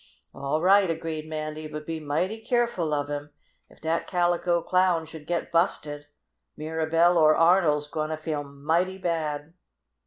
"All 0.33 0.63
right," 0.63 0.89
agreed 0.89 1.27
Mandy. 1.29 1.67
"But 1.67 1.85
be 1.85 1.99
mighty 1.99 2.39
keerful 2.39 2.91
of 2.91 3.07
him! 3.07 3.29
If 3.69 3.79
dat 3.79 4.07
Calico 4.07 4.63
Clown 4.63 5.05
should 5.05 5.27
get 5.27 5.51
busted 5.51 6.07
Mirabell 6.57 7.19
or 7.19 7.35
Arnold 7.35 7.83
is 7.83 7.87
gwine 7.87 8.09
to 8.09 8.17
feel 8.17 8.43
mighty 8.43 8.97
bad!" 8.97 9.53